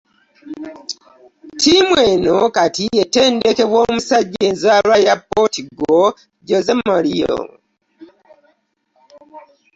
Tiimu 1.59 1.95
eno 2.11 2.37
kati 2.55 2.85
etendekebwa 3.01 3.77
omusajja 3.85 4.41
enzaalwa 4.49 4.95
ya 5.07 5.15
Pootugo 5.29 5.97
Jose 6.47 6.73
Mario. 6.87 7.35